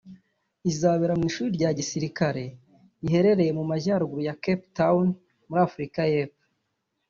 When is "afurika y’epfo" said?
5.67-6.43